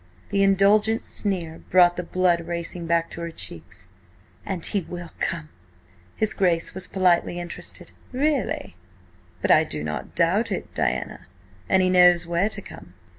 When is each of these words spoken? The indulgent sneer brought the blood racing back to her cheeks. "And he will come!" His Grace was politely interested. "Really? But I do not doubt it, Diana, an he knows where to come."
The 0.29 0.41
indulgent 0.41 1.05
sneer 1.05 1.59
brought 1.69 1.95
the 1.95 2.01
blood 2.01 2.47
racing 2.47 2.87
back 2.87 3.11
to 3.11 3.21
her 3.21 3.29
cheeks. 3.29 3.87
"And 4.47 4.65
he 4.65 4.81
will 4.81 5.11
come!" 5.19 5.49
His 6.15 6.33
Grace 6.33 6.73
was 6.73 6.87
politely 6.87 7.39
interested. 7.39 7.91
"Really? 8.11 8.77
But 9.43 9.51
I 9.51 9.63
do 9.63 9.83
not 9.83 10.15
doubt 10.15 10.51
it, 10.51 10.73
Diana, 10.73 11.27
an 11.69 11.81
he 11.81 11.89
knows 11.91 12.25
where 12.25 12.49
to 12.49 12.61
come." 12.63 12.95